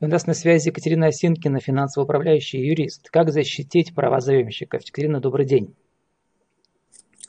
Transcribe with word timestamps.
И 0.00 0.04
у 0.06 0.08
нас 0.08 0.26
на 0.26 0.32
связи 0.32 0.68
Екатерина 0.68 1.08
Осинкина, 1.08 1.60
финансово 1.60 2.04
управляющий 2.04 2.58
юрист. 2.58 3.10
Как 3.10 3.30
защитить 3.30 3.94
права 3.94 4.20
заемщиков? 4.20 4.80
Екатерина, 4.80 5.20
добрый 5.20 5.44
день. 5.44 5.74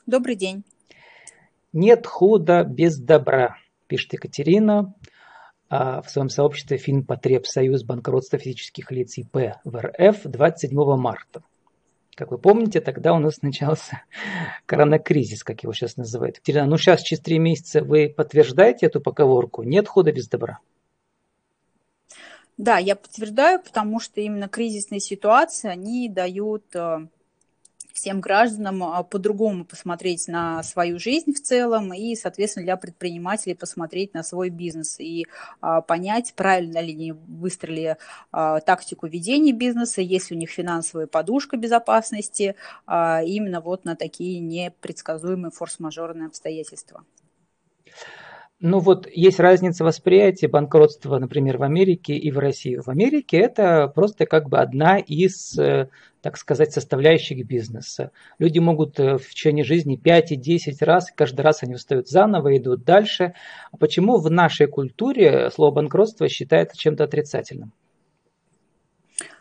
Добрый 0.06 0.36
день. 0.36 0.64
Нет 1.74 2.06
худа 2.06 2.64
без 2.64 2.98
добра, 2.98 3.56
пишет 3.88 4.14
Екатерина 4.14 4.94
а, 5.68 6.00
в 6.00 6.10
своем 6.10 6.30
сообществе 6.30 6.78
Финпотребсоюз 6.78 7.84
банкротства 7.84 8.38
физических 8.38 8.90
лиц 8.90 9.18
ИП 9.18 9.56
в 9.64 9.76
РФ 9.76 10.22
27 10.24 10.96
марта. 10.96 11.42
Как 12.14 12.30
вы 12.30 12.38
помните, 12.38 12.80
тогда 12.80 13.12
у 13.12 13.18
нас 13.18 13.42
начался 13.42 14.02
коронакризис, 14.66 15.44
как 15.44 15.62
его 15.62 15.74
сейчас 15.74 15.98
называют. 15.98 16.36
Екатерина, 16.36 16.66
ну 16.66 16.78
сейчас 16.78 17.02
через 17.02 17.22
три 17.22 17.38
месяца 17.38 17.82
вы 17.84 18.08
подтверждаете 18.14 18.86
эту 18.86 19.02
поговорку? 19.02 19.62
Нет 19.62 19.88
худа 19.88 20.10
без 20.10 20.26
добра. 20.28 20.58
Да, 22.62 22.78
я 22.78 22.94
подтверждаю, 22.94 23.58
потому 23.60 23.98
что 23.98 24.20
именно 24.20 24.46
кризисные 24.46 25.00
ситуации, 25.00 25.68
они 25.68 26.08
дают 26.08 26.64
э, 26.76 27.08
всем 27.92 28.20
гражданам 28.20 28.84
а, 28.84 29.02
по-другому 29.02 29.64
посмотреть 29.64 30.28
на 30.28 30.62
свою 30.62 31.00
жизнь 31.00 31.34
в 31.34 31.42
целом 31.42 31.92
и, 31.92 32.14
соответственно, 32.14 32.66
для 32.66 32.76
предпринимателей 32.76 33.56
посмотреть 33.56 34.14
на 34.14 34.22
свой 34.22 34.48
бизнес 34.48 35.00
и 35.00 35.26
а, 35.60 35.80
понять, 35.80 36.34
правильно 36.36 36.78
ли 36.78 36.92
они 36.92 37.10
выстроили 37.10 37.96
а, 38.30 38.60
тактику 38.60 39.08
ведения 39.08 39.50
бизнеса, 39.50 40.00
есть 40.00 40.30
ли 40.30 40.36
у 40.36 40.38
них 40.38 40.50
финансовая 40.50 41.08
подушка 41.08 41.56
безопасности, 41.56 42.54
именно 42.86 43.60
вот 43.60 43.84
на 43.84 43.96
такие 43.96 44.38
непредсказуемые 44.38 45.50
форс-мажорные 45.50 46.28
обстоятельства. 46.28 47.04
Ну 48.64 48.78
вот 48.78 49.08
есть 49.12 49.40
разница 49.40 49.82
восприятия 49.82 50.46
банкротства, 50.46 51.18
например, 51.18 51.58
в 51.58 51.64
Америке 51.64 52.14
и 52.14 52.30
в 52.30 52.38
России. 52.38 52.76
В 52.76 52.88
Америке 52.88 53.38
это 53.38 53.88
просто 53.88 54.24
как 54.24 54.48
бы 54.48 54.58
одна 54.58 54.98
из, 54.98 55.58
э, 55.58 55.88
так 56.20 56.36
сказать, 56.36 56.72
составляющих 56.72 57.44
бизнеса. 57.44 58.12
Люди 58.38 58.60
могут 58.60 59.00
э, 59.00 59.18
в 59.18 59.28
течение 59.30 59.64
жизни 59.64 59.96
5 59.96 60.30
и 60.30 60.36
10 60.36 60.80
раз, 60.82 61.10
каждый 61.12 61.40
раз 61.40 61.64
они 61.64 61.74
встают 61.74 62.08
заново, 62.08 62.56
идут 62.56 62.84
дальше. 62.84 63.34
А 63.72 63.76
почему 63.78 64.18
в 64.18 64.30
нашей 64.30 64.68
культуре 64.68 65.50
слово 65.50 65.74
банкротство 65.74 66.28
считается 66.28 66.78
чем-то 66.78 67.02
отрицательным? 67.02 67.72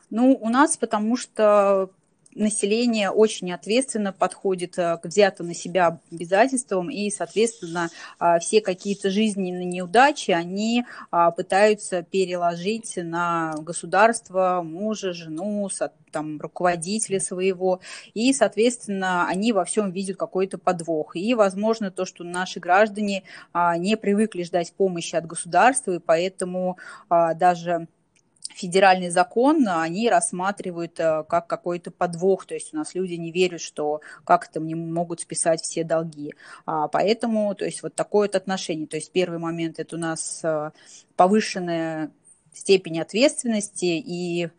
Ну, 0.09 0.35
у 0.41 0.49
нас 0.49 0.77
потому 0.77 1.15
что 1.15 1.91
население 2.35 3.09
очень 3.09 3.51
ответственно 3.51 4.13
подходит 4.13 4.77
э, 4.77 4.97
к 4.97 5.05
взятым 5.05 5.47
на 5.47 5.53
себя 5.53 5.99
обязательствам, 6.11 6.89
и, 6.89 7.09
соответственно, 7.09 7.89
а, 8.19 8.39
все 8.39 8.61
какие-то 8.61 9.09
жизненные 9.09 9.65
неудачи 9.65 10.31
они 10.31 10.85
а, 11.09 11.31
пытаются 11.31 12.03
переложить 12.03 12.93
на 12.97 13.55
государство, 13.59 14.61
мужа, 14.63 15.13
жену, 15.13 15.69
там, 16.11 16.39
руководителя 16.39 17.19
своего, 17.19 17.79
и, 18.13 18.33
соответственно, 18.33 19.27
они 19.27 19.53
во 19.53 19.63
всем 19.65 19.91
видят 19.91 20.17
какой-то 20.17 20.57
подвох. 20.57 21.15
И, 21.15 21.33
возможно, 21.33 21.91
то, 21.91 22.05
что 22.05 22.23
наши 22.23 22.59
граждане 22.59 23.23
а, 23.53 23.77
не 23.77 23.95
привыкли 23.97 24.43
ждать 24.43 24.73
помощи 24.73 25.15
от 25.15 25.25
государства, 25.25 25.93
и 25.93 25.99
поэтому 25.99 26.77
даже 27.09 27.87
федеральный 28.55 29.09
закон 29.09 29.67
они 29.67 30.09
рассматривают 30.09 30.99
э, 30.99 31.23
как 31.27 31.47
какой-то 31.47 31.91
подвох, 31.91 32.45
то 32.45 32.53
есть 32.53 32.73
у 32.73 32.77
нас 32.77 32.95
люди 32.95 33.13
не 33.13 33.31
верят, 33.31 33.61
что 33.61 34.01
как-то 34.25 34.59
мне 34.59 34.75
могут 34.75 35.21
списать 35.21 35.61
все 35.61 35.83
долги. 35.83 36.33
А, 36.65 36.87
поэтому, 36.87 37.53
то 37.55 37.65
есть 37.65 37.83
вот 37.83 37.95
такое 37.95 38.27
вот 38.27 38.35
отношение. 38.35 38.87
То 38.87 38.97
есть 38.97 39.11
первый 39.11 39.39
момент 39.39 39.79
это 39.79 39.95
у 39.95 39.99
нас 39.99 40.41
э, 40.43 40.71
повышенная 41.15 42.11
степень 42.53 42.99
ответственности 42.99 43.85
и 43.85 44.49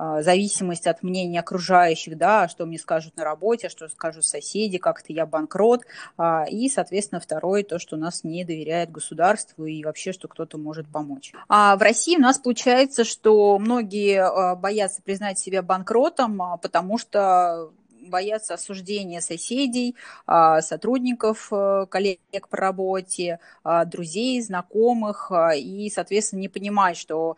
а, 0.00 0.22
зависимость 0.22 0.86
от 0.86 1.02
мнения 1.02 1.40
окружающих, 1.40 2.16
да, 2.16 2.46
что 2.46 2.66
мне 2.66 2.78
скажут 2.78 3.16
на 3.16 3.24
работе, 3.24 3.68
что 3.68 3.88
скажут 3.88 4.24
соседи, 4.24 4.78
как-то 4.78 5.12
я 5.12 5.26
банкрот. 5.26 5.82
А, 6.16 6.44
и, 6.48 6.68
соответственно, 6.68 7.20
второе, 7.20 7.64
то, 7.64 7.80
что 7.80 7.96
нас 7.96 8.22
не 8.22 8.44
доверяет 8.44 8.92
государству 8.92 9.66
и 9.66 9.82
вообще, 9.82 10.12
что 10.12 10.28
кто-то 10.28 10.56
может 10.56 10.86
помочь. 10.86 11.32
А 11.48 11.76
в 11.76 11.82
России 11.82 12.16
у 12.16 12.20
нас 12.20 12.38
получается, 12.38 13.02
что 13.02 13.58
многие 13.58 14.22
а, 14.22 14.54
боятся 14.54 15.02
признать 15.02 15.40
себя 15.40 15.62
банкротом, 15.62 16.40
потому 16.62 16.96
что 16.96 17.72
боятся 18.08 18.54
осуждения 18.54 19.20
соседей, 19.20 19.96
а, 20.26 20.60
сотрудников, 20.60 21.48
э, 21.52 21.86
коллег 21.88 22.48
по 22.50 22.56
работе, 22.56 23.40
а, 23.64 23.84
друзей, 23.84 24.40
знакомых, 24.42 25.30
а, 25.30 25.54
и, 25.54 25.90
соответственно, 25.90 26.40
не 26.40 26.48
понимают, 26.48 26.98
что 26.98 27.36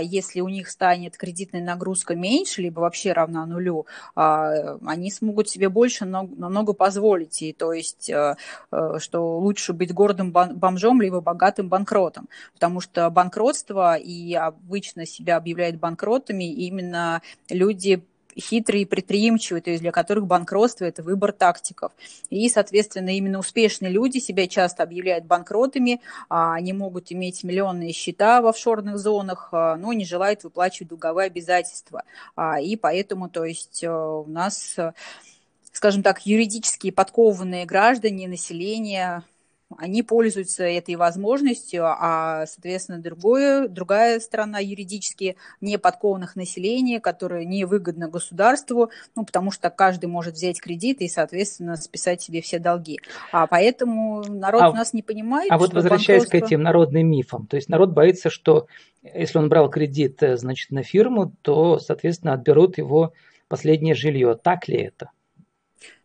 если 0.00 0.40
у 0.40 0.48
них 0.48 0.68
станет 0.70 1.16
кредитная 1.16 1.62
нагрузка 1.62 2.14
меньше, 2.14 2.62
либо 2.62 2.80
вообще 2.80 3.12
равна 3.12 3.46
нулю, 3.46 3.86
они 4.14 5.10
смогут 5.10 5.48
себе 5.48 5.68
больше 5.68 6.04
намного 6.04 6.72
позволить. 6.72 7.42
И 7.42 7.52
то 7.52 7.72
есть, 7.72 8.10
э, 8.10 8.36
э, 8.70 8.96
что 8.98 9.38
лучше 9.38 9.72
быть 9.72 9.92
гордым 9.92 10.30
бомжом, 10.32 11.00
либо 11.00 11.20
богатым 11.20 11.68
банкротом. 11.68 12.28
Потому 12.54 12.80
что 12.80 13.08
банкротство 13.10 13.96
и 13.96 14.34
обычно 14.34 15.06
себя 15.06 15.36
объявляют 15.36 15.76
банкротами 15.76 16.44
именно 16.44 17.22
люди 17.48 18.02
хитрые 18.38 18.82
и 18.82 18.86
предприимчивые, 18.86 19.62
то 19.62 19.70
есть 19.70 19.82
для 19.82 19.92
которых 19.92 20.26
банкротство– 20.26 20.84
это 20.86 21.02
выбор 21.02 21.32
тактиков. 21.32 21.92
И, 22.30 22.48
соответственно, 22.48 23.16
именно 23.16 23.38
успешные 23.38 23.92
люди 23.92 24.18
себя 24.18 24.46
часто 24.48 24.82
объявляют 24.82 25.24
банкротами, 25.24 26.00
а 26.28 26.54
они 26.54 26.72
могут 26.72 27.12
иметь 27.12 27.44
миллионные 27.44 27.92
счета 27.92 28.40
в 28.40 28.46
офшорных 28.46 28.98
зонах, 28.98 29.48
а, 29.52 29.76
но 29.76 29.92
не 29.92 30.04
желают 30.04 30.44
выплачивать 30.44 30.88
долговые 30.88 31.26
обязательства. 31.26 32.04
А, 32.36 32.60
и 32.60 32.76
поэтому, 32.76 33.28
то 33.28 33.44
есть 33.44 33.82
э, 33.82 33.90
у 33.90 34.26
нас 34.26 34.76
скажем 35.72 36.02
так, 36.02 36.26
юридически 36.26 36.90
подкованные 36.90 37.64
граждане, 37.64 38.28
население 38.28 39.24
они 39.78 40.02
пользуются 40.02 40.64
этой 40.64 40.96
возможностью, 40.96 41.84
а, 41.86 42.46
соответственно, 42.46 42.98
другое, 42.98 43.68
другая 43.68 44.20
сторона 44.20 44.58
юридически 44.58 45.36
не 45.60 45.78
подкованных 45.78 46.36
населения, 46.36 47.00
которое 47.00 47.44
невыгодно 47.44 48.08
государству, 48.08 48.90
ну, 49.14 49.24
потому 49.24 49.50
что 49.50 49.70
каждый 49.70 50.06
может 50.06 50.34
взять 50.34 50.60
кредит 50.60 51.00
и, 51.00 51.08
соответственно, 51.08 51.76
списать 51.76 52.22
себе 52.22 52.40
все 52.40 52.58
долги. 52.58 52.98
А 53.32 53.46
поэтому 53.46 54.22
народ 54.28 54.62
а, 54.62 54.70
у 54.70 54.74
нас 54.74 54.92
не 54.92 55.02
понимает. 55.02 55.50
А 55.50 55.58
вот 55.58 55.72
возвращаясь 55.72 56.22
банкротство... 56.22 56.46
к 56.46 56.50
этим 56.50 56.62
народным 56.62 57.06
мифам, 57.06 57.46
то 57.46 57.56
есть 57.56 57.68
народ 57.68 57.90
боится, 57.90 58.30
что 58.30 58.66
если 59.02 59.38
он 59.38 59.48
брал 59.48 59.68
кредит, 59.68 60.22
э, 60.22 60.36
значит, 60.36 60.70
на 60.70 60.82
фирму, 60.82 61.32
то, 61.42 61.78
соответственно, 61.78 62.34
отберут 62.34 62.78
его 62.78 63.12
последнее 63.48 63.94
жилье. 63.94 64.38
Так 64.40 64.68
ли 64.68 64.78
это? 64.78 65.10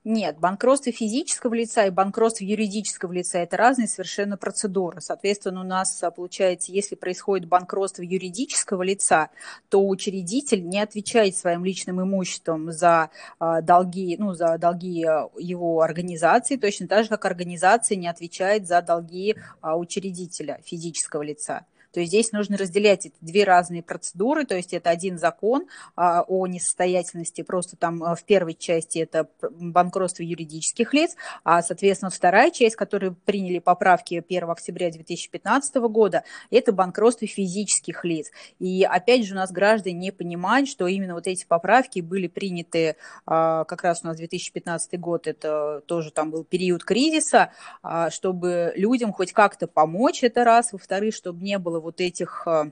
Нет, 0.09 0.39
банкротство 0.39 0.93
физического 0.93 1.53
лица 1.53 1.85
и 1.85 1.89
банкротство 1.89 2.45
юридического 2.45 3.11
лица– 3.11 3.39
это 3.39 3.57
разные 3.57 3.89
совершенно 3.89 4.37
процедуры. 4.37 5.01
Соответственно, 5.01 5.59
у 5.59 5.65
нас 5.65 6.01
а, 6.01 6.11
получается, 6.11 6.71
если 6.71 6.95
происходит 6.95 7.49
банкротство 7.49 8.03
юридического 8.03 8.83
лица, 8.83 9.31
то 9.67 9.85
учредитель 9.85 10.65
не 10.65 10.79
отвечает 10.79 11.35
своим 11.35 11.65
личным 11.65 12.01
имуществом 12.01 12.71
за 12.71 13.09
а, 13.37 13.59
долги, 13.59 14.15
ну, 14.17 14.33
за 14.33 14.57
долги 14.57 15.03
а, 15.03 15.27
его 15.37 15.81
организации, 15.81 16.55
точно 16.55 16.87
так 16.87 17.03
же, 17.03 17.09
как 17.09 17.25
организация 17.25 17.97
не 17.97 18.07
отвечает 18.07 18.65
за 18.65 18.81
долги 18.81 19.35
учредителя 19.61 20.61
физического 20.63 21.21
лица. 21.21 21.65
То 21.91 21.99
есть 21.99 22.11
здесь 22.11 22.31
нужно 22.31 22.57
разделять 22.57 23.05
эти 23.05 23.15
две 23.21 23.43
разные 23.43 23.83
процедуры, 23.83 24.45
то 24.45 24.55
есть 24.55 24.73
это 24.73 24.89
один 24.89 25.17
закон 25.17 25.67
а, 25.95 26.23
о 26.27 26.47
несостоятельности, 26.47 27.41
просто 27.41 27.75
там 27.77 28.03
а, 28.03 28.15
в 28.15 28.23
первой 28.23 28.53
части 28.53 28.99
это 28.99 29.27
банкротство 29.41 30.23
юридических 30.23 30.93
лиц, 30.93 31.15
а, 31.43 31.61
соответственно, 31.61 32.09
вторая 32.09 32.51
часть, 32.51 32.75
которую 32.75 33.15
приняли 33.15 33.59
поправки 33.59 34.23
1 34.27 34.49
октября 34.49 34.91
2015 34.91 35.75
года, 35.75 36.23
это 36.51 36.71
банкротство 36.71 37.27
физических 37.27 38.03
лиц. 38.05 38.31
И 38.59 38.83
опять 38.83 39.25
же 39.25 39.33
у 39.33 39.37
нас 39.37 39.51
граждане 39.51 39.97
не 39.97 40.11
понимают, 40.11 40.69
что 40.69 40.87
именно 40.87 41.13
вот 41.13 41.27
эти 41.27 41.45
поправки 41.45 41.99
были 41.99 42.27
приняты 42.27 42.95
а, 43.25 43.63
как 43.65 43.83
раз 43.83 44.01
у 44.03 44.07
нас 44.07 44.17
2015 44.17 44.99
год, 44.99 45.27
это 45.27 45.81
тоже 45.85 46.11
там 46.11 46.31
был 46.31 46.43
период 46.43 46.83
кризиса, 46.83 47.51
а, 47.81 48.09
чтобы 48.09 48.73
людям 48.75 49.13
хоть 49.13 49.33
как-то 49.33 49.67
помочь, 49.67 50.23
это 50.23 50.43
раз, 50.43 50.73
во-вторых, 50.73 51.13
чтобы 51.13 51.43
не 51.43 51.57
было 51.57 51.76
вот 51.79 52.01
этих 52.01 52.43
э, 52.47 52.71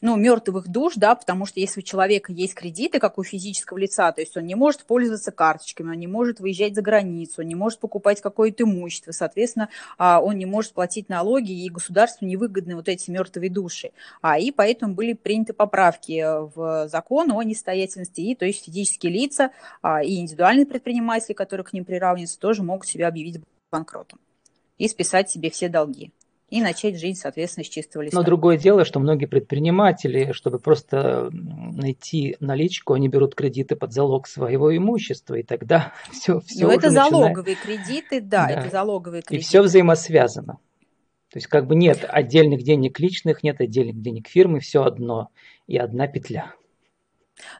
ну, 0.00 0.16
мертвых 0.16 0.68
душ, 0.68 0.94
да, 0.96 1.14
потому 1.14 1.44
что 1.44 1.58
если 1.58 1.80
у 1.80 1.82
человека 1.82 2.32
есть 2.32 2.54
кредиты, 2.54 3.00
как 3.00 3.18
у 3.18 3.24
физического 3.24 3.78
лица, 3.78 4.12
то 4.12 4.20
есть 4.20 4.36
он 4.36 4.46
не 4.46 4.54
может 4.54 4.84
пользоваться 4.84 5.32
карточками, 5.32 5.90
он 5.90 5.98
не 5.98 6.06
может 6.06 6.40
выезжать 6.40 6.74
за 6.74 6.82
границу, 6.82 7.42
он 7.42 7.48
не 7.48 7.54
может 7.56 7.80
покупать 7.80 8.20
какое-то 8.20 8.64
имущество, 8.64 9.12
соответственно, 9.12 9.68
а, 9.96 10.20
он 10.20 10.36
не 10.36 10.46
может 10.46 10.72
платить 10.72 11.08
налоги, 11.08 11.52
и 11.52 11.68
государству 11.68 12.26
невыгодны 12.26 12.76
вот 12.76 12.88
эти 12.88 13.10
мертвые 13.10 13.50
души. 13.50 13.90
А, 14.22 14.38
и 14.38 14.52
поэтому 14.52 14.94
были 14.94 15.14
приняты 15.14 15.52
поправки 15.52 16.24
в 16.54 16.88
закон 16.88 17.32
о 17.32 17.42
несостоятельности, 17.42 18.20
и, 18.20 18.34
то 18.36 18.44
есть 18.44 18.64
физические 18.64 19.12
лица 19.12 19.50
а, 19.82 20.02
и 20.02 20.16
индивидуальные 20.16 20.66
предприниматели, 20.66 21.32
которые 21.32 21.64
к 21.64 21.72
ним 21.72 21.84
приравниваются, 21.84 22.38
тоже 22.38 22.62
могут 22.62 22.86
себя 22.86 23.08
объявить 23.08 23.42
банкротом 23.70 24.20
и 24.78 24.86
списать 24.86 25.28
себе 25.28 25.50
все 25.50 25.68
долги. 25.68 26.12
И 26.48 26.62
начать 26.62 26.98
жить, 26.98 27.18
соответственно, 27.18 27.64
с 27.64 27.68
чистого 27.68 28.02
листа. 28.02 28.16
Но 28.16 28.24
другое 28.24 28.56
дело, 28.56 28.84
что 28.84 29.00
многие 29.00 29.26
предприниматели, 29.26 30.32
чтобы 30.32 30.58
просто 30.58 31.28
найти 31.30 32.36
наличку, 32.40 32.94
они 32.94 33.08
берут 33.08 33.34
кредиты 33.34 33.76
под 33.76 33.92
залог 33.92 34.26
своего 34.26 34.74
имущества, 34.74 35.34
и 35.34 35.42
тогда 35.42 35.92
все, 36.12 36.40
все 36.40 36.66
Ну, 36.66 36.70
это 36.72 36.86
начинает... 36.86 37.10
залоговые 37.10 37.56
кредиты, 37.56 38.20
да, 38.20 38.46
да, 38.46 38.50
это 38.52 38.70
залоговые 38.70 39.22
кредиты. 39.22 39.42
И 39.42 39.46
все 39.46 39.62
взаимосвязано. 39.62 40.58
То 41.30 41.36
есть 41.36 41.46
как 41.46 41.66
бы 41.66 41.74
нет 41.74 42.06
отдельных 42.08 42.62
денег 42.62 42.98
личных, 42.98 43.42
нет 43.42 43.60
отдельных 43.60 44.00
денег 44.00 44.28
фирмы, 44.28 44.60
все 44.60 44.82
одно 44.82 45.28
и 45.66 45.76
одна 45.76 46.06
петля. 46.06 46.54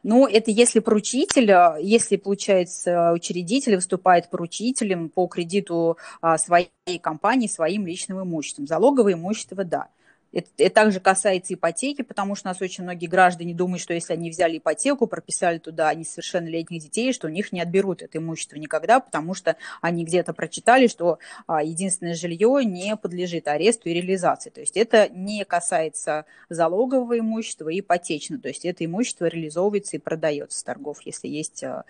Ну, 0.03 0.27
это 0.27 0.51
если 0.51 0.79
поручитель, 0.79 1.51
а, 1.51 1.77
если, 1.77 2.17
получается, 2.17 3.11
учредитель 3.13 3.75
выступает 3.75 4.29
поручителем 4.29 5.09
по 5.09 5.27
кредиту 5.27 5.97
а, 6.21 6.37
своей 6.37 6.69
компании 7.01 7.47
своим 7.47 7.85
личным 7.85 8.21
имуществом. 8.21 8.67
Залоговое 8.67 9.13
имущество– 9.13 9.63
да. 9.65 9.87
Это, 10.31 10.47
это 10.57 10.75
также 10.75 10.99
касается 10.99 11.55
ипотеки, 11.55 12.03
потому 12.03 12.35
что 12.35 12.47
у 12.47 12.51
нас 12.51 12.61
очень 12.61 12.83
многие 12.83 13.07
граждане 13.07 13.55
думают, 13.55 13.81
что 13.81 13.93
если 13.93 14.13
они 14.13 14.29
взяли 14.29 14.59
ипотеку, 14.59 15.07
прописали 15.07 15.57
туда 15.57 15.93
несовершеннолетних 15.93 16.83
детей, 16.83 17.13
что 17.13 17.27
у 17.27 17.31
них 17.31 17.51
не 17.51 17.61
отберут 17.61 18.03
это 18.03 18.19
имущество 18.19 18.57
никогда, 18.57 18.99
потому 18.99 19.33
что 19.33 19.55
они 19.81 20.05
где-то 20.05 20.33
прочитали, 20.33 20.87
что 20.87 21.17
а, 21.47 21.63
единственное 21.63 22.13
жилье 22.13 22.63
не 22.63 22.95
подлежит 22.95 23.47
аресту 23.47 23.89
и 23.89 23.93
реализации. 23.93 24.51
То 24.51 24.61
есть 24.61 24.77
это 24.77 25.09
не 25.09 25.43
касается 25.45 26.25
залогового 26.49 27.17
имущества 27.17 27.69
и 27.69 27.79
ипотечного. 27.79 28.41
То 28.41 28.49
есть 28.49 28.65
это 28.65 28.85
имущество 28.85 29.25
реализовывается 29.25 29.97
и 29.97 29.99
продается 29.99 30.59
с 30.59 30.63
торгов, 30.63 31.01
если 31.05 31.27
есть 31.27 31.63
а, 31.63 31.85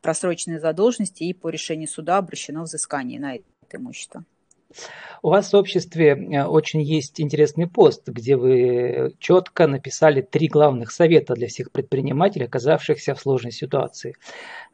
просроченные 0.00 0.60
задолженности 0.60 1.24
и 1.24 1.34
по 1.34 1.50
решению 1.50 1.88
суда 1.88 2.16
обращено 2.16 2.62
взыскание 2.62 3.20
на 3.20 3.34
это 3.34 3.44
имущество. 3.76 4.24
У 5.22 5.28
вас 5.30 5.52
в 5.52 5.56
обществе 5.56 6.08
э, 6.10 6.44
очень 6.44 6.82
есть 6.82 7.20
интересный 7.20 7.68
пост, 7.68 8.08
где 8.08 8.36
вы 8.36 9.14
четко 9.18 9.66
написали 9.66 10.20
три 10.20 10.48
главных 10.48 10.90
совета 10.90 11.34
для 11.34 11.46
всех 11.46 11.70
предпринимателей, 11.70 12.46
оказавшихся 12.46 13.14
в 13.14 13.20
сложной 13.20 13.52
ситуации 13.52 14.16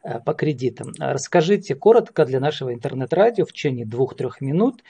э, 0.03 0.19
по 0.19 0.33
кредитам. 0.33 0.93
Расскажите 0.97 1.75
коротко 1.75 2.25
для 2.25 2.39
нашего 2.39 2.73
интернет-радио 2.73 3.45
в 3.45 3.53
течение 3.53 3.85
двух-трех 3.85 4.41
минут 4.41 4.83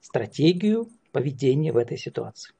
стратегию 0.00 0.88
поведения 1.12 1.72
в 1.72 1.76
этой 1.76 1.98
ситуации. 1.98 2.52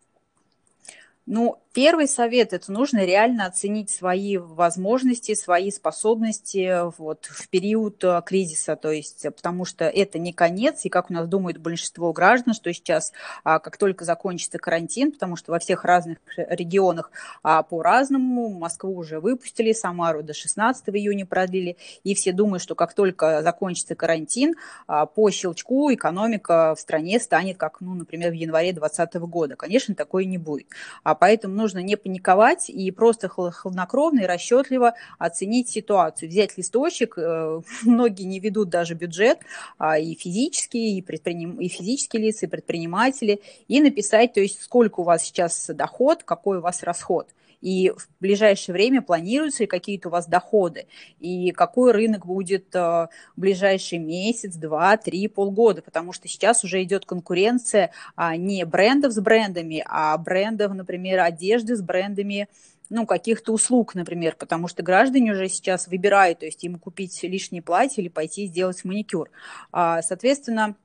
Ну, 1.27 1.59
Первый 1.77 2.09
совет– 2.09 2.53
это 2.55 2.73
нужно 2.73 3.05
реально 3.05 3.45
оценить 3.45 3.91
свои 3.91 4.39
возможности, 4.39 5.35
свои 5.35 5.71
способности 5.71 6.89
вот, 6.97 7.27
в 7.27 7.51
период 7.51 8.03
э, 8.03 8.23
кризиса, 8.25 8.77
то 8.77 8.91
есть, 8.91 9.25
потому 9.25 9.67
что 9.67 9.85
это 9.85 10.19
не 10.19 10.33
конец, 10.33 10.87
и 10.87 10.89
как 10.89 11.11
у 11.11 11.13
нас 11.13 11.29
думает 11.29 11.59
большинство 11.59 12.15
граждан, 12.15 12.55
что 12.55 12.73
сейчас, 12.73 13.13
а, 13.45 13.59
как 13.59 13.77
только 13.77 14.07
закончится 14.07 14.57
карантин, 14.57 15.13
потому 15.13 15.37
что 15.37 15.53
во 15.53 15.59
всех 15.59 15.85
разных 15.85 16.17
регионах 16.39 17.11
а, 17.43 17.63
по-разному, 17.63 18.49
Москву 18.49 18.97
уже 18.97 19.21
выпустили, 19.21 19.73
Самару 19.73 20.23
до 20.23 20.33
16 20.33 20.89
июня 20.89 21.27
продлили, 21.27 21.77
и 22.05 22.15
все 22.15 22.33
думают, 22.33 22.63
что 22.63 22.75
как 22.75 22.95
только 22.95 23.43
закончится 23.43 23.95
карантин, 23.95 24.55
а, 24.87 25.05
по 25.05 25.31
щелчку 25.31 25.93
экономика 25.93 26.75
в 26.75 26.81
стране 26.81 27.21
станет, 27.21 27.59
как, 27.59 27.83
ну, 27.83 27.93
например, 27.93 28.31
в 28.31 28.35
январе 28.35 28.73
2020 28.73 29.15
года. 29.29 29.57
Конечно, 29.57 29.95
такое 29.95 30.25
не 30.25 30.39
будет. 30.39 30.69
А 31.03 31.15
поэтому 31.15 31.55
нужно 31.55 31.66
не 31.75 31.97
паниковать 31.97 32.71
и 32.71 32.91
просто 32.91 33.29
хладнокровно 33.29 34.21
и 34.21 34.27
расчетливо 34.27 34.95
оценить 35.19 35.69
ситуацию. 35.69 36.29
Взять 36.29 36.57
листочек, 36.57 37.19
э, 37.19 37.61
многие 37.83 38.25
не 38.25 38.41
ведут 38.41 38.69
даже 38.69 38.95
бюджет, 38.95 39.39
а 39.79 39.99
и 39.99 40.15
физические, 40.15 40.99
и, 40.99 41.03
предприним... 41.03 41.61
и 41.61 41.69
физические 41.69 42.23
лица, 42.23 42.47
и 42.47 42.49
предприниматели, 42.49 43.41
и 43.69 43.81
написать, 43.81 44.33
то 44.33 44.41
есть 44.41 44.63
сколько 44.63 45.01
у 45.01 45.05
вас 45.05 45.23
сейчас 45.23 45.71
доход, 45.73 46.23
какой 46.25 46.59
у 46.59 46.61
вас 46.61 46.83
расход 46.83 47.29
и 47.61 47.91
в 47.91 48.09
ближайшее 48.21 48.73
время 48.73 49.03
планируются 49.03 49.63
ли 49.63 49.67
какие-то 49.67 50.09
у 50.09 50.13
вас 50.13 50.27
доходы, 50.27 50.87
и 51.19 51.53
какой 51.53 51.93
рынок 51.93 52.27
будет 52.27 52.75
э, 52.75 52.79
в 52.79 53.09
ближайший 53.37 53.99
месяц, 53.99 54.55
два, 54.57 54.97
три, 54.97 55.29
полгода, 55.29 55.83
потому 55.83 56.13
что 56.13 56.29
сейчас 56.29 56.65
уже 56.65 56.83
идет 56.83 57.07
конкуренция 57.07 57.91
а, 58.15 58.37
не 58.37 58.65
брендов 58.65 59.13
с 59.13 59.21
брендами, 59.21 59.83
а 59.87 60.17
брендов, 60.19 60.75
например, 60.75 61.21
одежды 61.21 61.77
с 61.77 61.83
брендами 61.83 62.49
ну, 62.89 63.07
каких-то 63.07 63.53
услуг, 63.53 63.95
например, 63.95 64.37
потому 64.39 64.69
что 64.69 64.83
граждане 64.83 65.33
уже 65.33 65.49
сейчас 65.49 65.89
выбирают, 65.89 66.41
то 66.41 66.47
есть 66.47 66.63
им 66.65 66.79
купить 66.79 67.21
лишнее 67.23 67.63
платье 67.63 68.03
или 68.03 68.09
пойти 68.09 68.47
сделать 68.47 68.85
маникюр. 68.85 69.31
А, 69.73 70.03
соответственно, 70.03 70.77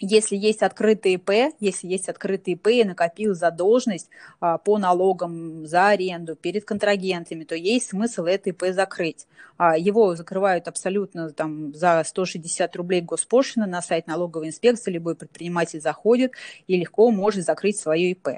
если 0.00 0.36
есть 0.36 0.62
открытый 0.62 1.14
ИП, 1.14 1.54
если 1.60 1.88
есть 1.88 2.08
открытый 2.08 2.54
ИП 2.54 2.68
и 2.68 2.84
накопил 2.84 3.34
задолженность 3.34 4.08
а, 4.40 4.58
по 4.58 4.78
налогам 4.78 5.66
за 5.66 5.88
аренду 5.88 6.36
перед 6.36 6.64
контрагентами, 6.64 7.44
то 7.44 7.54
есть 7.54 7.88
смысл 7.88 8.24
это 8.24 8.50
ИП 8.50 8.66
закрыть. 8.70 9.26
А, 9.56 9.76
его 9.76 10.14
закрывают 10.14 10.68
абсолютно 10.68 11.30
там, 11.30 11.74
за 11.74 12.02
160 12.04 12.76
рублей 12.76 13.00
госпошлина 13.00 13.66
на 13.66 13.82
сайт 13.82 14.06
налоговой 14.06 14.48
инспекции, 14.48 14.92
любой 14.92 15.16
предприниматель 15.16 15.80
заходит 15.80 16.32
и 16.66 16.76
легко 16.76 17.10
может 17.10 17.44
закрыть 17.44 17.78
свое 17.78 18.12
ИП. 18.12 18.28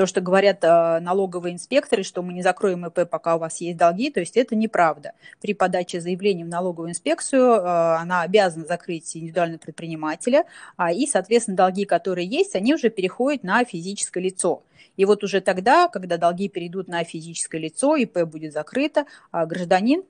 То, 0.00 0.06
что 0.06 0.22
говорят 0.22 0.64
э, 0.64 0.98
налоговые 1.00 1.52
инспекторы, 1.52 2.04
что 2.04 2.22
мы 2.22 2.32
не 2.32 2.40
закроем 2.40 2.86
ИП, 2.86 3.06
пока 3.06 3.36
у 3.36 3.38
вас 3.38 3.60
есть 3.60 3.76
долги, 3.76 4.08
то 4.10 4.20
есть 4.20 4.34
это 4.38 4.56
неправда. 4.56 5.12
При 5.42 5.52
подаче 5.52 6.00
заявления 6.00 6.46
в 6.46 6.48
налоговую 6.48 6.92
инспекцию 6.92 7.42
э, 7.42 7.96
она 7.98 8.22
обязана 8.22 8.64
закрыть 8.64 9.14
индивидуального 9.14 9.58
предпринимателя, 9.58 10.46
а, 10.78 10.90
и, 10.90 11.06
соответственно, 11.06 11.58
долги, 11.58 11.84
которые 11.84 12.26
есть, 12.26 12.56
они 12.56 12.72
уже 12.72 12.88
переходят 12.88 13.42
на 13.42 13.62
физическое 13.66 14.20
лицо. 14.20 14.62
И 14.96 15.04
вот 15.04 15.22
уже 15.22 15.42
тогда, 15.42 15.88
когда 15.88 16.16
долги 16.16 16.48
перейдут 16.48 16.88
на 16.88 17.04
физическое 17.04 17.58
лицо, 17.58 17.94
ИП 17.96 18.20
будет 18.20 18.54
закрыто, 18.54 19.04
а 19.32 19.44
гражданин 19.44 20.00
а, 20.00 20.04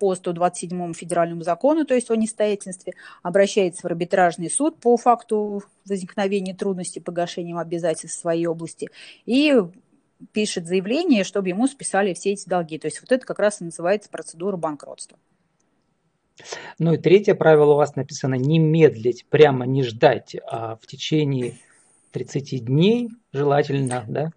по 0.00 0.14
127 0.14 0.92
федеральному 0.92 1.42
закону, 1.42 1.84
то 1.84 1.94
есть 1.94 2.10
о 2.10 2.16
несостоятельстве, 2.16 2.94
обращается 3.22 3.82
в 3.82 3.84
арбитражный 3.86 4.50
суд 4.50 4.78
по 4.78 4.96
факту 4.96 5.62
возникновения 5.86 6.54
трудностей 6.54 7.00
погашением 7.00 7.58
обязательств 7.58 8.18
в 8.18 8.20
своей 8.20 8.46
области 8.46 8.88
и 9.24 9.54
пишет 10.32 10.66
заявление, 10.66 11.24
чтобы 11.24 11.48
ему 11.48 11.66
списали 11.66 12.14
все 12.14 12.32
эти 12.32 12.48
долги. 12.48 12.78
То 12.78 12.86
есть 12.86 13.00
вот 13.00 13.12
это 13.12 13.26
как 13.26 13.38
раз 13.38 13.60
и 13.60 13.64
называется 13.64 14.08
процедура 14.10 14.56
банкротства. 14.56 15.18
Ну 16.78 16.92
и 16.92 16.98
третье 16.98 17.34
правило 17.34 17.72
у 17.72 17.76
вас 17.76 17.96
написано 17.96 18.34
не 18.34 18.58
медлить, 18.58 19.26
прямо 19.28 19.66
не 19.66 19.82
ждать, 19.82 20.36
а 20.46 20.76
в 20.76 20.86
течение 20.86 21.58
30 22.12 22.64
дней 22.64 23.10
желательно, 23.32 24.04
да, 24.06 24.30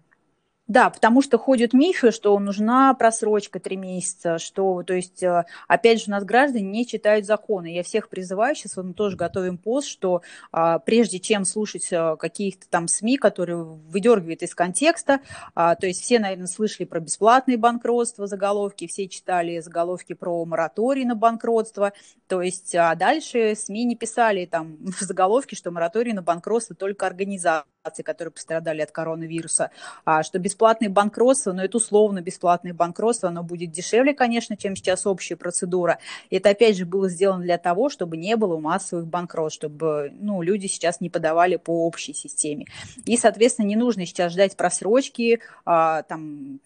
да, 0.70 0.88
потому 0.88 1.20
что 1.20 1.36
ходят 1.36 1.72
мифы, 1.72 2.12
что 2.12 2.38
нужна 2.38 2.94
просрочка 2.94 3.58
три 3.58 3.76
месяца, 3.76 4.38
что, 4.38 4.84
то 4.84 4.94
есть, 4.94 5.20
э, 5.20 5.44
опять 5.66 5.98
же, 5.98 6.04
у 6.06 6.10
нас 6.12 6.22
граждане 6.22 6.70
не 6.70 6.86
читают 6.86 7.26
законы. 7.26 7.74
Я 7.74 7.82
всех 7.82 8.08
призываю, 8.08 8.54
сейчас 8.54 8.76
мы 8.76 8.94
тоже 8.94 9.16
готовим 9.16 9.58
пост, 9.58 9.88
что 9.88 10.22
а, 10.52 10.78
прежде 10.78 11.18
чем 11.18 11.44
слушать 11.44 11.88
а, 11.92 12.14
каких-то 12.14 12.68
там 12.70 12.86
СМИ, 12.86 13.16
которые 13.16 13.56
выдергивают 13.64 14.42
из 14.42 14.54
контекста, 14.54 15.18
а, 15.56 15.74
то 15.74 15.88
есть 15.88 16.02
все, 16.02 16.20
наверное, 16.20 16.46
слышали 16.46 16.86
про 16.86 17.00
бесплатные 17.00 17.56
банкротства, 17.56 18.28
заголовки, 18.28 18.86
все 18.86 19.08
читали 19.08 19.58
заголовки 19.58 20.12
про 20.12 20.44
мораторий 20.44 21.04
на 21.04 21.16
банкротство, 21.16 21.92
то 22.28 22.42
есть, 22.42 22.76
а 22.76 22.94
дальше 22.94 23.56
СМИ 23.56 23.86
не 23.86 23.96
писали 23.96 24.46
там 24.46 24.76
в 24.80 25.00
заголовке, 25.00 25.56
что 25.56 25.72
мораторий 25.72 26.12
на 26.12 26.22
банкротство 26.22 26.76
только 26.76 27.08
организация 27.08 27.66
которые 27.82 28.32
пострадали 28.32 28.82
от 28.82 28.90
коронавируса, 28.90 29.70
а 30.04 30.22
что 30.22 30.38
бесплатное 30.38 30.90
банкротство, 30.90 31.52
но 31.52 31.64
это 31.64 31.78
условно 31.78 32.20
бесплатное 32.20 32.74
банкротство, 32.74 33.30
оно 33.30 33.42
будет 33.42 33.70
дешевле, 33.70 34.12
конечно, 34.12 34.56
чем 34.56 34.76
сейчас 34.76 35.06
общая 35.06 35.36
процедура. 35.36 35.98
Это, 36.30 36.50
опять 36.50 36.76
же, 36.76 36.84
было 36.84 37.08
сделано 37.08 37.42
для 37.42 37.58
того, 37.58 37.88
чтобы 37.88 38.16
не 38.16 38.36
было 38.36 38.58
массовых 38.58 39.06
банкротств, 39.06 39.56
чтобы 39.56 40.12
ну, 40.20 40.42
люди 40.42 40.66
сейчас 40.66 41.00
не 41.00 41.08
подавали 41.08 41.56
по 41.56 41.86
общей 41.86 42.12
системе. 42.12 42.66
И, 43.06 43.16
соответственно, 43.16 43.66
не 43.66 43.76
нужно 43.76 44.04
сейчас 44.04 44.32
ждать 44.32 44.56
просрочки, 44.56 45.40
а, 45.64 46.02
там, 46.02 46.60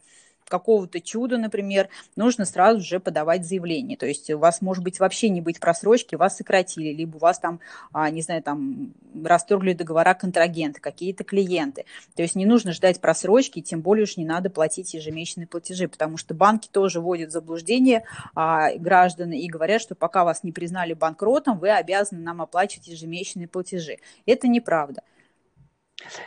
какого-то 0.54 1.00
чуда, 1.00 1.36
например, 1.36 1.88
нужно 2.14 2.44
сразу 2.44 2.80
же 2.80 3.00
подавать 3.00 3.44
заявление. 3.44 3.96
То 3.96 4.06
есть 4.06 4.30
у 4.30 4.38
вас 4.38 4.62
может 4.62 4.84
быть 4.84 5.00
вообще 5.00 5.28
не 5.28 5.40
быть 5.40 5.58
просрочки, 5.58 6.14
вас 6.14 6.36
сократили, 6.36 6.92
либо 6.92 7.16
у 7.16 7.18
вас 7.18 7.40
там, 7.40 7.58
а, 7.92 8.08
не 8.08 8.22
знаю, 8.22 8.40
там 8.40 8.94
расторгли 9.24 9.72
договора 9.72 10.14
контрагенты, 10.14 10.80
какие-то 10.80 11.24
клиенты. 11.24 11.86
То 12.14 12.22
есть 12.22 12.36
не 12.36 12.46
нужно 12.46 12.72
ждать 12.72 13.00
просрочки, 13.00 13.60
тем 13.62 13.80
более 13.80 14.04
уж 14.04 14.16
не 14.16 14.24
надо 14.24 14.48
платить 14.48 14.94
ежемесячные 14.94 15.48
платежи, 15.48 15.88
потому 15.88 16.18
что 16.18 16.34
банки 16.34 16.68
тоже 16.70 17.00
вводят 17.00 17.32
заблуждение 17.32 18.04
а, 18.36 18.70
граждан 18.76 19.32
и 19.32 19.48
говорят, 19.48 19.82
что 19.82 19.96
пока 19.96 20.24
вас 20.24 20.44
не 20.44 20.52
признали 20.52 20.94
банкротом, 20.94 21.58
вы 21.58 21.70
обязаны 21.70 22.20
нам 22.20 22.42
оплачивать 22.42 22.86
ежемесячные 22.86 23.48
платежи. 23.48 23.96
Это 24.24 24.46
неправда. 24.46 25.02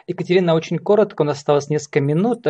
Екатерина, 0.07 0.55
очень 0.55 0.79
коротко, 0.79 1.21
у 1.21 1.25
нас 1.25 1.37
осталось 1.37 1.69
несколько 1.69 2.01
минут. 2.01 2.45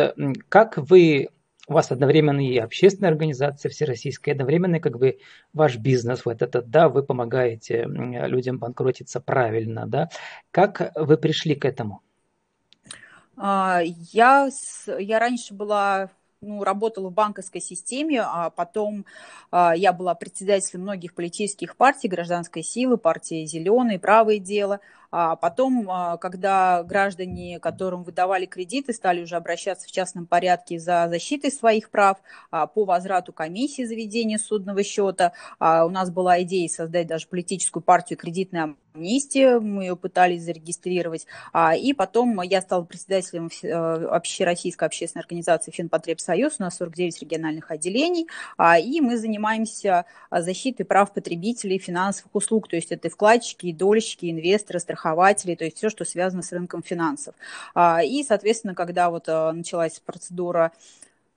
Как 0.48 0.76
вы 0.78 1.28
у 1.68 1.74
вас 1.74 1.92
одновременно 1.92 2.44
и 2.44 2.56
общественная 2.56 3.10
организация 3.10 3.70
всероссийская, 3.70 4.34
одновременно 4.34 4.80
как 4.80 4.98
бы 4.98 5.18
ваш 5.52 5.76
бизнес 5.76 6.24
вот 6.24 6.42
этот, 6.42 6.70
да, 6.70 6.88
вы 6.88 7.02
помогаете 7.02 7.84
людям 7.86 8.58
банкротиться 8.58 9.20
правильно, 9.20 9.86
да. 9.86 10.08
Как 10.50 10.92
вы 10.96 11.18
пришли 11.18 11.54
к 11.54 11.64
этому? 11.66 12.00
А, 13.36 13.80
я, 13.84 14.48
я 14.98 15.18
раньше 15.18 15.54
была 15.54 16.10
ну, 16.40 16.62
работала 16.62 17.10
в 17.10 17.12
банковской 17.12 17.60
системе, 17.60 18.22
а 18.22 18.50
потом 18.50 19.04
а, 19.50 19.74
я 19.76 19.92
была 19.92 20.14
председателем 20.14 20.82
многих 20.82 21.14
политических 21.14 21.76
партий, 21.76 22.08
гражданской 22.08 22.62
силы, 22.62 22.96
партии 22.96 23.44
«Зеленые», 23.44 23.98
«Правое 23.98 24.38
дело», 24.38 24.80
а 25.10 25.36
потом, 25.36 25.88
а, 25.90 26.16
когда 26.18 26.82
граждане, 26.82 27.58
которым 27.60 28.02
выдавали 28.02 28.46
кредиты, 28.46 28.92
стали 28.92 29.22
уже 29.22 29.36
обращаться 29.36 29.86
в 29.88 29.90
частном 29.92 30.26
порядке 30.26 30.78
за 30.78 31.06
защитой 31.08 31.50
своих 31.50 31.90
прав 31.90 32.18
а, 32.50 32.66
по 32.66 32.84
возврату 32.84 33.32
комиссии 33.32 33.84
заведения 33.84 34.38
судного 34.38 34.82
счета, 34.82 35.32
а, 35.58 35.86
у 35.86 35.90
нас 35.90 36.10
была 36.10 36.42
идея 36.42 36.68
создать 36.68 37.06
даже 37.06 37.26
политическую 37.26 37.82
партию 37.82 38.18
«Кредитная 38.18 38.74
амнистия», 38.94 39.60
мы 39.60 39.84
ее 39.84 39.96
пытались 39.96 40.42
зарегистрировать, 40.42 41.26
и 41.78 41.92
потом 41.92 42.40
я 42.42 42.60
стала 42.60 42.82
председателем 42.82 43.48
э, 43.62 43.70
общероссийской 43.70 44.88
общественной 44.88 45.22
организации 45.22 45.70
«Финпотребсоюз», 45.70 46.56
у 46.58 46.64
нас 46.64 46.78
49 46.78 47.22
региональных 47.22 47.70
отделений, 47.70 48.26
и 48.82 49.00
мы 49.00 49.16
занимаемся 49.16 50.04
защитой 50.32 50.82
прав 50.82 51.12
потребителей 51.12 51.78
финансовых 51.78 52.34
услуг, 52.34 52.66
то 52.66 52.74
есть 52.74 52.90
это 52.90 53.08
вкладчики, 53.08 53.72
дольщики, 53.72 54.30
инвесторы, 54.30 54.80
страховые 54.80 54.97
страхователей, 54.98 55.56
то 55.56 55.64
есть 55.64 55.76
все, 55.76 55.90
что 55.90 56.04
связано 56.04 56.42
с 56.42 56.52
рынком 56.52 56.82
финансов. 56.82 57.34
А, 57.74 58.02
и, 58.02 58.22
соответственно, 58.22 58.74
когда 58.74 59.10
вот 59.10 59.28
э, 59.28 59.52
началась 59.52 60.00
процедура 60.00 60.72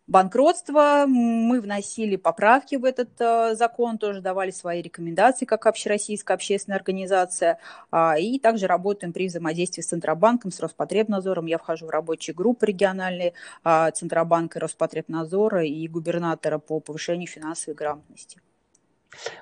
банкротства, 0.07 1.05
мы 1.07 1.61
вносили 1.61 2.15
поправки 2.17 2.75
в 2.75 2.83
этот 2.83 3.09
э, 3.19 3.55
закон, 3.55 3.97
тоже 3.97 4.19
давали 4.21 4.51
свои 4.51 4.81
рекомендации 4.81 5.45
как 5.45 5.67
общероссийская 5.67 6.35
общественная 6.35 6.77
организация, 6.77 7.59
а, 7.91 8.17
и 8.17 8.39
также 8.39 8.67
работаем 8.67 9.13
при 9.13 9.27
взаимодействии 9.27 9.81
с 9.81 9.87
Центробанком, 9.87 10.51
с 10.51 10.59
Роспотребнадзором. 10.59 11.45
Я 11.45 11.57
вхожу 11.57 11.85
в 11.85 11.89
рабочие 11.91 12.33
группы 12.33 12.65
региональные 12.65 13.33
а, 13.63 13.91
Центробанка, 13.91 14.59
Роспотребнадзора 14.59 15.65
и 15.65 15.87
губернатора 15.87 16.57
по 16.57 16.79
повышению 16.79 17.27
финансовой 17.27 17.75
грамотности. 17.75 18.41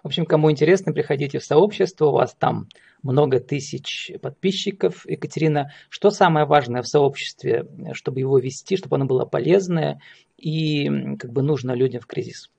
В 0.04 0.08
общем, 0.08 0.26
кому 0.26 0.52
интересно, 0.52 0.94
приходите 0.94 1.40
в 1.40 1.44
сообщество, 1.44 2.08
у 2.08 2.12
вас 2.12 2.36
там 2.38 2.68
много 3.04 3.40
тысяч 3.40 4.12
подписчиков. 4.22 5.06
Екатерина, 5.08 5.72
что 5.90 6.12
самое 6.12 6.46
важное 6.46 6.82
в 6.82 6.88
сообществе, 6.88 7.68
чтобы 7.94 8.20
его 8.20 8.40
вести, 8.40 8.78
чтобы 8.78 8.96
оно 8.96 9.06
было 9.06 9.26
полезное 9.26 10.02
и 10.38 11.16
как 11.18 11.32
бы 11.32 11.42
нужно 11.42 11.72
людям 11.74 12.02
в 12.02 12.08
кризис? 12.08 12.50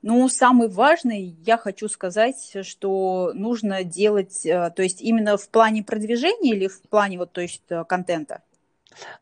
Ну, 0.00 0.28
самый 0.28 0.68
важный, 0.68 1.36
я 1.44 1.58
хочу 1.58 1.88
сказать, 1.88 2.56
что 2.62 3.32
нужно 3.34 3.82
делать, 3.82 4.46
э, 4.46 4.70
то 4.74 4.82
есть 4.82 5.02
именно 5.02 5.36
в 5.36 5.48
плане 5.48 5.82
продвижения 5.82 6.54
или 6.54 6.68
в 6.68 6.80
плане 6.82 7.18
вот, 7.18 7.32
то 7.32 7.40
есть 7.40 7.64
э, 7.68 7.82
контента? 7.84 8.42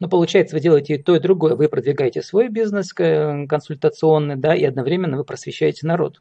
Ну, 0.01 0.09
получается, 0.09 0.55
вы 0.55 0.61
делаете 0.61 0.95
и 0.95 1.03
то, 1.03 1.17
и 1.17 1.21
другое. 1.21 1.55
Вы 1.55 1.69
продвигаете 1.69 2.21
свой 2.21 2.49
бизнес 2.49 2.93
э, 2.99 3.47
консультационный, 3.47 4.37
да, 4.37 4.55
и 4.55 4.65
одновременно 4.65 5.17
вы 5.17 5.25
просвещаете 5.25 5.87
народ. 5.87 6.21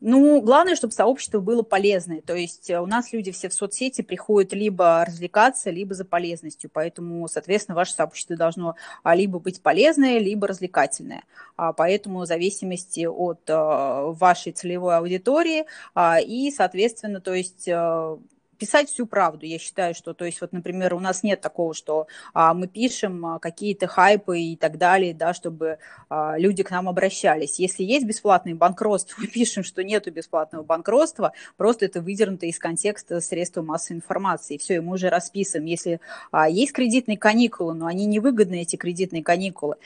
Ну, 0.00 0.42
главное, 0.42 0.76
чтобы 0.76 0.92
сообщество 0.92 1.40
было 1.40 1.62
полезное. 1.62 2.20
То 2.20 2.34
есть 2.34 2.68
э, 2.68 2.78
у 2.78 2.86
нас 2.86 3.14
люди 3.14 3.32
все 3.32 3.48
в 3.48 3.54
соцсети 3.54 4.02
приходят 4.02 4.52
либо 4.52 5.04
развлекаться, 5.06 5.70
либо 5.70 5.94
за 5.94 6.04
полезностью. 6.04 6.68
Поэтому, 6.70 7.26
соответственно, 7.28 7.76
ваше 7.76 7.94
сообщество 7.94 8.36
должно 8.36 8.76
а, 9.02 9.14
либо 9.14 9.38
быть 9.38 9.62
полезное, 9.62 10.18
либо 10.18 10.46
развлекательное. 10.48 11.24
А, 11.56 11.72
поэтому 11.72 12.20
в 12.20 12.26
зависимости 12.26 13.06
от 13.06 13.40
э, 13.48 13.54
вашей 13.54 14.52
целевой 14.52 14.98
аудитории 14.98 15.64
а, 15.94 16.20
и, 16.20 16.50
соответственно, 16.50 17.22
то 17.22 17.32
есть 17.32 17.66
э, 17.66 18.16
писать 18.56 18.88
всю 18.88 19.06
правду. 19.06 19.46
Я 19.46 19.58
считаю, 19.58 19.94
что, 19.94 20.14
то 20.14 20.24
есть, 20.24 20.40
вот, 20.40 20.52
например, 20.52 20.94
у 20.94 21.00
нас 21.00 21.22
нет 21.22 21.40
такого, 21.40 21.74
что 21.74 22.06
а, 22.34 22.54
мы 22.54 22.66
пишем 22.66 23.24
а, 23.26 23.38
какие-то 23.38 23.86
хайпы 23.86 24.40
и 24.40 24.56
так 24.56 24.78
далее, 24.78 25.14
да, 25.14 25.34
чтобы 25.34 25.78
а, 26.08 26.36
люди 26.38 26.62
к 26.62 26.70
нам 26.70 26.88
обращались. 26.88 27.58
Если 27.58 27.82
есть 27.82 28.06
бесплатное 28.06 28.54
банкротство, 28.54 29.16
мы 29.20 29.26
пишем, 29.26 29.64
что 29.64 29.84
нету 29.84 30.10
бесплатного 30.10 30.62
банкротства, 30.62 31.32
просто 31.56 31.86
это 31.86 32.00
выдернуто 32.00 32.46
из 32.46 32.58
контекста 32.58 33.20
средства 33.20 33.62
массовой 33.62 33.98
информации. 33.98 34.58
Все, 34.58 34.76
и 34.76 34.80
мы 34.80 34.94
уже 34.94 35.08
расписываем. 35.08 35.66
Если 35.66 36.00
а, 36.30 36.48
есть 36.48 36.72
кредитные 36.72 37.18
каникулы, 37.18 37.74
но 37.74 37.86
они 37.86 38.06
невыгодны, 38.06 38.62
эти 38.62 38.76
кредитные 38.76 39.22
каникулы. 39.22 39.76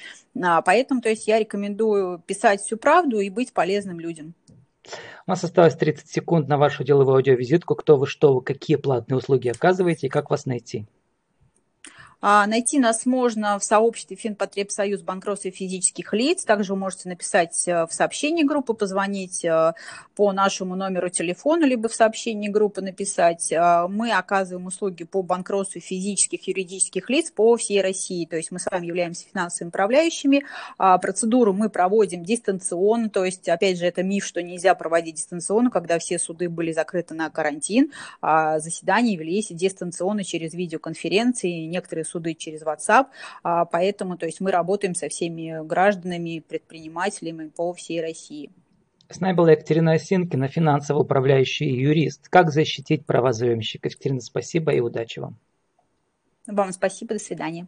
А, 0.41 0.63
поэтому, 0.63 1.01
то 1.01 1.09
есть, 1.09 1.27
я 1.27 1.39
рекомендую 1.39 2.21
писать 2.27 2.63
всю 2.63 2.77
правду 2.77 3.21
и 3.21 3.31
быть 3.31 3.53
полезным 3.53 4.01
людям. 4.01 4.35
У 5.27 5.31
нас 5.31 5.45
осталось 5.45 5.77
30 5.77 6.09
секунд 6.09 6.49
на 6.49 6.59
вашу 6.59 6.85
деловую 6.85 7.17
аудиовизитку. 7.17 7.75
Кто 7.75 7.97
вы, 7.97 8.07
что 8.07 8.35
вы, 8.35 8.43
какие 8.43 8.77
платные 8.77 9.19
услуги 9.19 9.49
оказываете 9.49 10.07
и 10.07 10.11
как 10.11 10.31
вас 10.31 10.47
найти? 10.47 10.87
А, 12.21 12.47
найти 12.47 12.79
нас 12.79 13.07
можно 13.07 13.59
в 13.59 13.65
сообществе 13.65 14.17
Финпотребсоюз 14.17 15.01
банкротства 15.01 15.51
физических 15.51 16.13
лиц. 16.13 16.45
Также 16.45 16.75
вы 16.75 16.81
можете 16.81 17.09
написать 17.09 17.67
э, 17.67 17.87
в 17.87 17.93
сообщении 17.93 18.43
группы, 18.43 18.75
позвонить 18.75 19.43
э, 19.45 19.73
по 20.17 20.33
нашему 20.33 20.77
номеру 20.77 21.09
телефона, 21.09 21.65
либо 21.65 21.89
в 21.89 21.95
сообщении 21.95 22.49
группы 22.49 22.83
написать. 22.83 23.51
Э, 23.51 23.87
мы 23.89 24.13
оказываем 24.13 24.67
услуги 24.67 25.05
по 25.05 25.23
банкротству 25.23 25.81
физических 25.81 26.47
и 26.47 26.51
юридических 26.51 27.09
лиц 27.09 27.31
по 27.31 27.57
всей 27.57 27.81
России. 27.81 28.27
То 28.27 28.37
есть 28.37 28.51
мы 28.51 28.59
с 28.59 28.67
вами 28.67 28.87
являемся 28.87 29.27
финансовыми 29.27 29.71
управляющими. 29.71 30.45
А, 30.77 30.99
процедуру 30.99 31.55
мы 31.55 31.71
проводим 31.71 32.23
дистанционно. 32.23 33.09
То 33.09 33.25
есть, 33.25 33.49
опять 33.49 33.79
же, 33.79 33.87
это 33.87 34.03
миф, 34.03 34.27
что 34.27 34.43
нельзя 34.43 34.75
проводить 34.75 35.15
дистанционно, 35.15 35.71
когда 35.71 35.99
все 35.99 36.19
суды 36.19 36.51
были 36.51 36.73
закрыты 36.73 37.15
на 37.15 37.31
карантин. 37.31 37.93
А, 38.21 38.59
заседания 38.59 39.17
велись 39.17 39.49
дистанционно 39.51 40.23
через 40.23 40.53
видеоконференции. 40.53 41.65
Некоторые 41.65 42.05
суды 42.11 42.35
через 42.35 42.63
WhatsApp, 42.63 43.07
а, 43.43 43.65
поэтому 43.65 44.17
то 44.17 44.27
есть 44.27 44.41
мы 44.41 44.51
работаем 44.51 44.95
со 44.95 45.09
всеми 45.09 45.67
гражданами, 45.67 46.45
предпринимателями 46.47 47.49
по 47.49 47.73
всей 47.73 48.01
России. 48.01 48.51
С 49.09 49.21
нами 49.21 49.35
была 49.35 49.53
Екатерина 49.53 49.93
Осинкина, 49.93 50.47
финансово 50.47 51.01
управляющий 51.01 51.67
юрист. 51.67 52.29
Как 52.29 52.51
защитить 52.51 53.07
права 53.07 53.33
заемщика? 53.33 53.89
Екатерина, 53.89 54.21
спасибо 54.21 54.73
и 54.73 54.81
удачи 54.81 55.19
вам. 55.19 55.37
Вам 56.47 56.73
спасибо, 56.73 57.15
до 57.15 57.21
свидания. 57.21 57.67